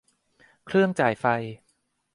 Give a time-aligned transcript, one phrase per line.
[0.65, 1.25] เครื่องจ่ายไฟ